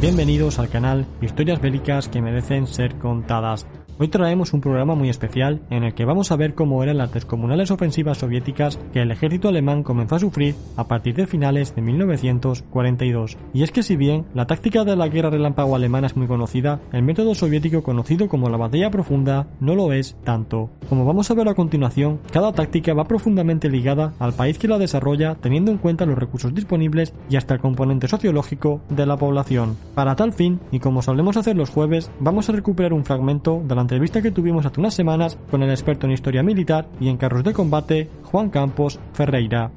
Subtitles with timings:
[0.00, 3.66] Bienvenidos al canal Historias Bélicas que merecen ser contadas.
[4.02, 7.12] Hoy traemos un programa muy especial en el que vamos a ver cómo eran las
[7.12, 11.82] descomunales ofensivas soviéticas que el ejército alemán comenzó a sufrir a partir de finales de
[11.82, 13.36] 1942.
[13.52, 16.80] Y es que si bien la táctica de la guerra relámpago alemana es muy conocida,
[16.94, 20.70] el método soviético conocido como la batalla profunda no lo es tanto.
[20.88, 24.78] Como vamos a ver a continuación, cada táctica va profundamente ligada al país que la
[24.78, 29.76] desarrolla teniendo en cuenta los recursos disponibles y hasta el componente sociológico de la población.
[29.94, 33.74] Para tal fin, y como solemos hacer los jueves, vamos a recuperar un fragmento de
[33.74, 37.16] la entrevista que tuvimos hace unas semanas con el experto en historia militar y en
[37.16, 39.72] carros de combate, Juan Campos Ferreira.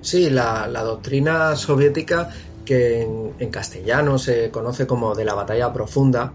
[0.00, 2.30] Sí, la, doctrina soviética
[2.64, 6.32] que en, castellano se conoce como de la batalla profunda,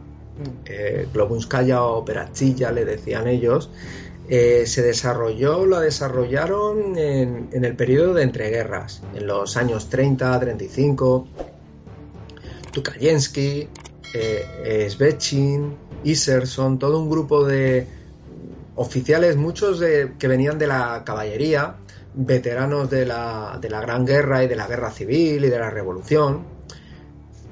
[0.65, 3.69] eh, Globunskaya o Perachilla le decían ellos,
[4.29, 10.39] eh, se desarrolló, la desarrollaron en, en, el periodo de entreguerras, en los años 30,
[10.39, 11.27] 35.
[12.71, 13.67] Tukayensky,
[14.13, 17.87] eh, Svechin, Iserson, todo un grupo de
[18.75, 21.77] oficiales, muchos de, que venían de la caballería,
[22.13, 26.43] veteranos de la, Gran Guerra y de la Guerra Civil y de la Revolución,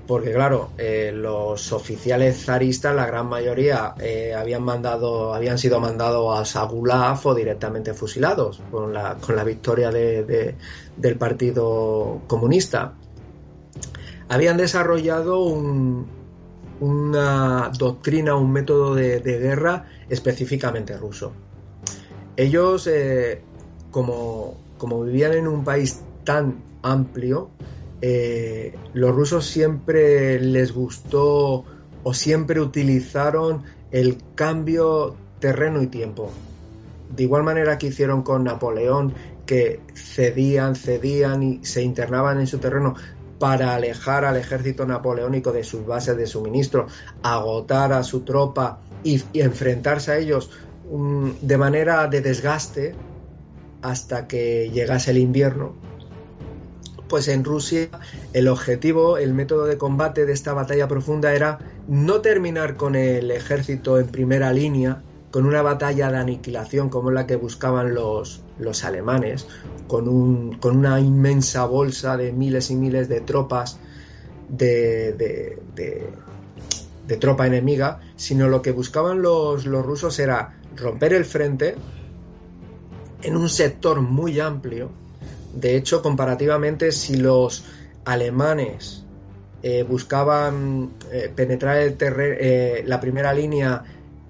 [0.07, 6.37] porque claro, eh, los oficiales zaristas, la gran mayoría, eh, habían mandado, habían sido mandados
[6.37, 12.95] a Sagulav o directamente fusilados con la, con la victoria del Partido Comunista.
[14.27, 16.05] Habían desarrollado un,
[16.83, 21.31] una doctrina, un método de, guerra específicamente ruso.
[22.35, 23.41] Ellos, eh,
[23.89, 24.57] como,
[25.05, 27.51] vivían en un país tan amplio,
[28.01, 31.63] eh, los rusos siempre les gustó
[32.03, 36.31] o siempre utilizaron el cambio terreno y tiempo.
[37.15, 39.13] De igual manera que hicieron con Napoleón,
[39.45, 42.95] que cedían, cedían y se internaban en su terreno,
[43.39, 46.87] para alejar al ejército napoleónico de sus bases de suministro,
[47.21, 50.49] agotar a su tropa y, enfrentarse a ellos
[50.91, 52.95] mm, de manera de desgaste
[53.81, 55.75] hasta que llegase el invierno.
[57.09, 57.89] Pues en Rusia
[58.31, 63.29] el objetivo, el método de combate de esta batalla profunda era no terminar con el
[63.29, 68.83] ejército en primera línea, con una batalla de aniquilación como la que buscaban los, los
[68.83, 69.47] alemanes,
[69.87, 73.79] con, un, con una inmensa bolsa de miles y miles de tropas
[74.47, 75.13] de,
[75.73, 81.77] de, tropa enemiga, sino lo que buscaban los, los, rusos era romper el frente
[83.23, 84.91] en un sector muy amplio.
[85.55, 87.65] De hecho, comparativamente, si los
[88.05, 89.03] alemanes
[89.63, 93.83] eh, buscaban eh, penetrar el eh, la primera línea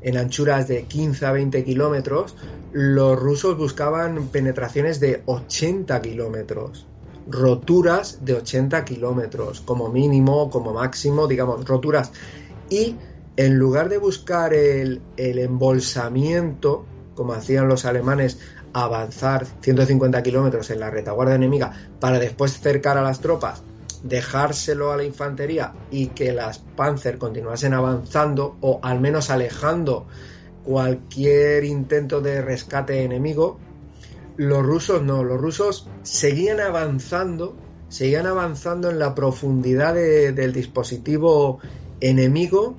[0.03, 2.35] en anchuras de 15 a 20 kilómetros,
[2.71, 6.87] los rusos buscaban penetraciones de 80 kilómetros,
[7.27, 12.11] roturas de 80 kilómetros, como mínimo, como máximo, digamos, roturas.
[12.69, 12.95] Y
[13.37, 18.39] en lugar de buscar el, embolsamiento, como hacían los alemanes,
[18.73, 23.63] avanzar 150 kilómetros en la retaguardia enemiga para después cercar a las tropas
[24.03, 30.05] dejárselo a la infantería y que las Panzer continuasen avanzando o al menos alejando
[30.63, 33.59] cualquier intento de rescate enemigo,
[34.37, 37.55] los rusos no, los rusos seguían avanzando,
[37.89, 41.59] seguían avanzando en la profundidad del dispositivo
[41.99, 42.75] enemigo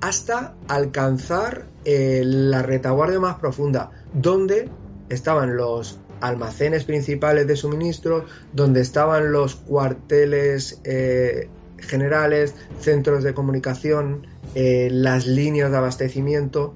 [0.00, 4.68] hasta alcanzar eh, la retaguardia más profunda, donde
[5.08, 11.48] estaban los almacenes principales de suministro, donde estaban los cuarteles eh,
[11.78, 16.74] generales, centros de comunicación, eh, las líneas de abastecimiento,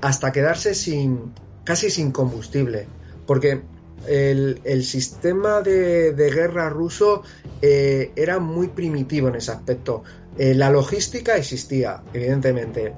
[0.00, 1.32] hasta quedarse sin
[1.64, 2.86] casi sin combustible,
[3.26, 3.62] porque
[4.06, 7.22] el, sistema de, guerra ruso
[7.60, 10.04] eh, era muy primitivo en ese aspecto.
[10.38, 12.92] la logística existía, evidentemente,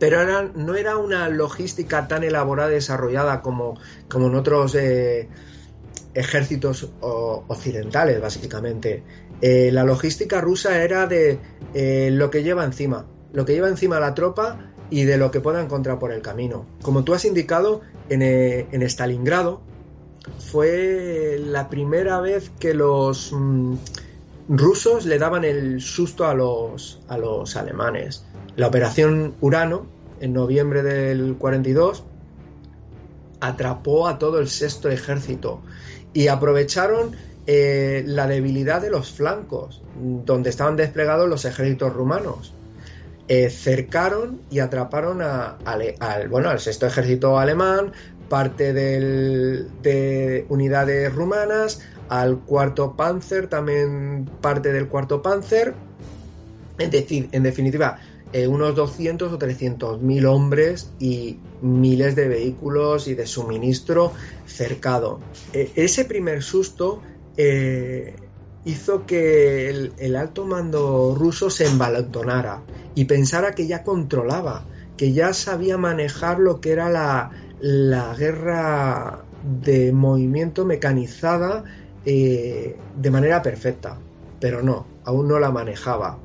[0.00, 5.28] pero no era una logística tan elaborada y desarrollada como, como en otros eh,
[6.14, 9.04] ejércitos occidentales, básicamente.
[9.42, 11.38] Eh, la logística rusa era de
[11.74, 15.40] eh, lo que lleva encima, lo que lleva encima la tropa y de lo que
[15.40, 16.64] pueda encontrar por el camino.
[16.80, 19.60] Como tú has indicado, en, en Stalingrado
[20.38, 23.74] fue la primera vez que los mm,
[24.48, 28.24] rusos le daban el susto a los, a los alemanes.
[28.60, 29.86] La operación Urano,
[30.20, 32.04] en noviembre del 42,
[33.40, 35.62] atrapó a todo el sexto ejército
[36.12, 37.16] y aprovecharon
[37.46, 42.52] eh, la debilidad de los flancos, donde estaban desplegados los ejércitos rumanos.
[43.28, 47.92] Eh, cercaron y atraparon al, bueno, al sexto ejército alemán,
[48.28, 51.80] parte de unidades rumanas,
[52.10, 55.72] al cuarto Panzer, también parte del cuarto Panzer.
[56.78, 57.98] En, decir, en definitiva,
[58.32, 64.12] eh, unos 200 o 300 mil hombres y miles de vehículos y de suministro
[64.46, 65.20] cercado.
[65.52, 67.02] E, ese primer susto
[67.36, 68.14] eh,
[68.64, 72.62] hizo que el, alto mando ruso se embalantonara
[72.94, 74.64] y pensara que ya controlaba,
[74.96, 77.30] que ya sabía manejar lo que era la,
[77.60, 79.24] la guerra
[79.62, 81.64] de movimiento mecanizada
[82.04, 83.98] eh, de manera perfecta,
[84.38, 86.18] pero no, aún no la manejaba.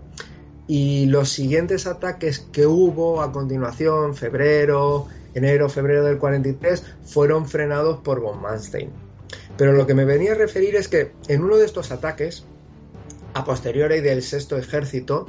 [0.67, 8.00] Y los siguientes ataques que hubo a continuación, febrero, enero, febrero del 43, fueron frenados
[8.00, 8.89] por von Manstein.
[9.57, 12.45] Pero lo que me venía a referir es que en uno de estos ataques,
[13.33, 15.27] a posteriori del sexto ejército,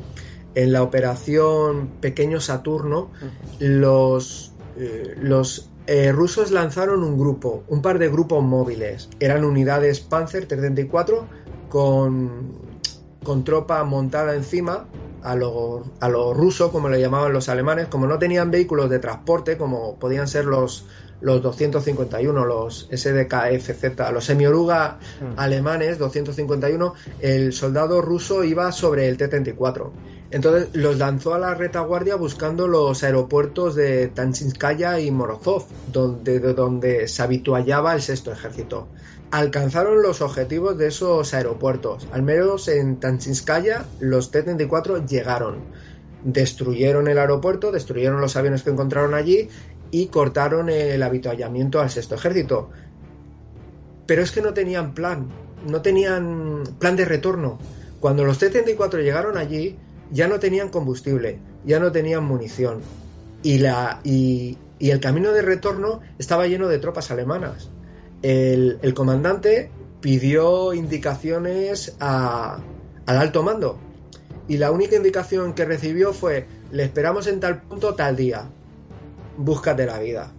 [0.54, 3.10] en la operación Pequeño Saturno,
[3.58, 9.08] los, eh, los eh, rusos lanzaron un grupo, un par de grupos móviles.
[9.20, 11.26] Eran unidades Panzer 34
[11.68, 12.54] con,
[13.22, 14.86] con tropa montada encima
[15.22, 18.98] a lo, a lo ruso, como le llamaban los alemanes, como no tenían vehículos de
[18.98, 20.86] transporte, como podían ser los,
[21.20, 25.38] los 251, los SDKFZ, los semioruga mm.
[25.38, 29.90] alemanes 251, el soldado ruso iba sobre el T-34.
[30.30, 37.06] Entonces los lanzó a la retaguardia buscando los aeropuertos de Tanchinskaya y Morozov, donde, donde
[37.06, 38.88] se habituallaba el sexto ejército.
[39.30, 42.08] Alcanzaron los objetivos de esos aeropuertos.
[42.12, 45.58] Al menos en Tanchinskaya los T-34 llegaron.
[46.24, 49.48] Destruyeron el aeropuerto, destruyeron los aviones que encontraron allí
[49.92, 52.70] y cortaron el habituallamiento al sexto ejército.
[54.06, 55.28] Pero es que no tenían plan,
[55.68, 57.58] no tenían plan de retorno.
[58.00, 59.76] Cuando los T-34 llegaron allí,
[60.10, 62.80] ya no tenían combustible, ya no tenían munición.
[63.42, 67.70] Y, la, y, el camino de retorno estaba lleno de tropas alemanas.
[68.22, 69.70] El, comandante
[70.00, 72.62] pidió indicaciones al
[73.06, 73.78] alto mando.
[74.48, 78.48] Y la única indicación que recibió fue, le esperamos en tal punto tal día
[79.36, 80.32] búscate la vida.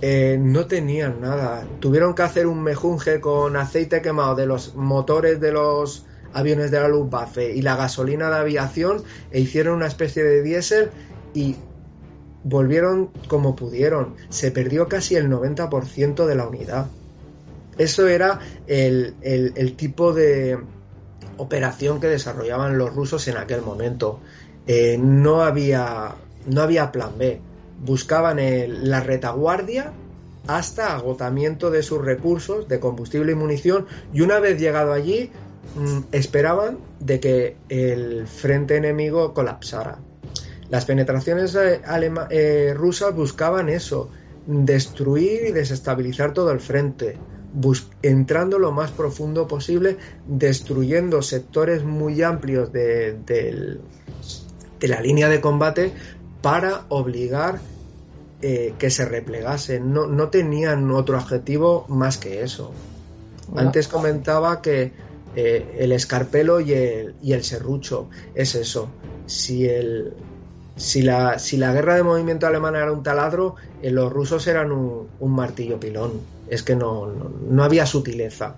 [0.00, 1.66] Eh, no tenían nada.
[1.80, 6.04] Tuvieron que hacer un mejunje con aceite quemado de los motores de los
[6.34, 10.90] aviones de la Luftwaffe y la gasolina de aviación e hicieron una especie de diésel
[11.32, 11.56] y
[12.42, 14.16] volvieron como pudieron.
[14.28, 16.86] Se perdió casi el 90% de la unidad.
[17.78, 20.58] Eso era el, tipo de
[21.38, 24.20] operación que desarrollaban los rusos en aquel momento.
[24.66, 26.14] Eh, no, había,
[26.46, 27.40] no había plan B
[27.84, 28.38] buscaban
[28.90, 29.92] la retaguardia
[30.46, 35.30] hasta agotamiento de sus recursos de combustible y munición y una vez llegado allí
[36.12, 39.98] esperaban de que el frente enemigo colapsara.
[40.70, 41.80] Las penetraciones eh,
[42.30, 44.10] eh, rusas buscaban eso,
[44.46, 47.16] destruir y desestabilizar todo el frente,
[48.02, 49.96] entrando lo más profundo posible,
[50.26, 55.92] destruyendo sectores muy amplios de, de la línea de combate
[56.42, 57.58] para obligar
[58.42, 59.94] eh, que se replegasen.
[59.94, 62.72] No, no, tenían otro objetivo más que eso.
[63.56, 64.92] Antes comentaba que
[65.36, 68.88] eh, el escarpelo y el, y el serrucho es eso.
[69.26, 70.12] Si, el,
[70.76, 74.72] si, la, si la guerra de movimiento alemana era un taladro, eh, los rusos eran
[74.72, 76.20] un, martillo pilón.
[76.48, 78.56] Es que no, no, había sutileza.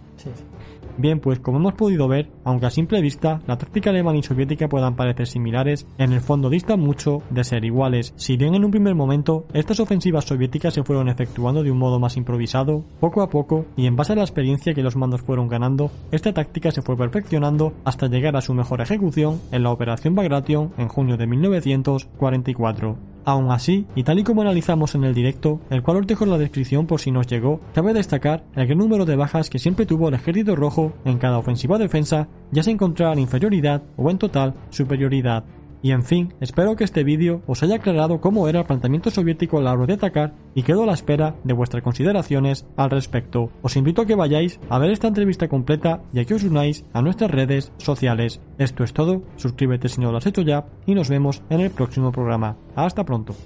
[0.99, 4.69] Bien, pues como hemos podido ver, aunque a simple vista la táctica alemana y soviética
[4.69, 8.15] puedan parecer similares, en el fondo distan mucho de ser iguales.
[8.17, 12.01] Si bien en un primer momento estas ofensivas soviéticas se fueron efectuando de un modo
[12.01, 15.49] más improvisado, poco a poco y en base a la experiencia que los mandos fueron
[15.49, 20.15] ganando, esta táctica se fue perfeccionando hasta llegar a su mejor ejecución en la Operación
[20.15, 22.97] Bagration en junio de 1944.
[23.27, 26.31] Aún así, y tal y como analizamos en el directo, el cual os dejo en
[26.31, 29.85] la descripción por si nos llegó, cabe destacar el gran número de bajas que siempre
[29.85, 34.19] tuvo el ejército rojo en cada ofensiva o defensa, ya se encontrara inferioridad o en
[34.19, 35.45] total superioridad.
[35.87, 39.59] Y en fin, espero que este vídeo os haya aclarado cómo era el planteamiento soviético
[39.59, 43.53] a la hora de atacar y quedo a la espera de vuestras consideraciones al respecto.
[43.63, 46.85] Os invito a que vayáis a ver esta entrevista completa y a que os unáis
[46.93, 48.41] a nuestras redes sociales.
[48.59, 51.71] Esto es todo, suscríbete si no lo has hecho ya y nos vemos en el
[51.71, 52.57] próximo programa.
[52.75, 53.37] Hasta pronto.